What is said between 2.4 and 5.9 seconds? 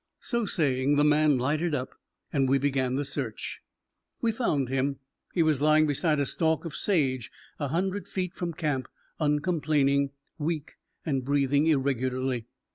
we began the search. We found him. He was lying